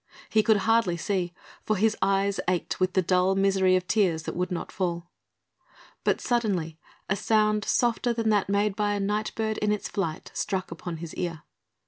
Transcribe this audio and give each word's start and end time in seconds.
He 0.31 0.41
could 0.41 0.57
hardly 0.65 0.97
see, 0.97 1.31
for 1.61 1.75
his 1.75 1.95
eyes 2.01 2.39
ached 2.47 2.79
with 2.79 2.93
the 2.93 3.03
dull 3.03 3.35
misery 3.35 3.75
of 3.75 3.87
tears 3.87 4.23
that 4.23 4.35
would 4.35 4.51
not 4.51 4.71
fall; 4.71 5.11
but 6.03 6.19
suddenly 6.19 6.79
a 7.07 7.15
sound 7.15 7.63
softer 7.65 8.11
than 8.11 8.29
that 8.29 8.49
made 8.49 8.75
by 8.75 8.93
a 8.93 8.99
night 8.99 9.31
bird 9.35 9.59
in 9.59 9.71
its 9.71 9.87
flight 9.89 10.31
struck 10.33 10.71
upon 10.71 10.97
his 10.97 11.13
ear. 11.13 11.43